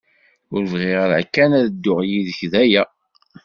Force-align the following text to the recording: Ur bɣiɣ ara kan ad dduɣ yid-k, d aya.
Ur 0.53 0.61
bɣiɣ 0.71 0.97
ara 1.05 1.19
kan 1.33 1.51
ad 1.59 1.65
dduɣ 1.71 1.99
yid-k, 2.09 2.39
d 2.51 2.53
aya. 2.63 2.83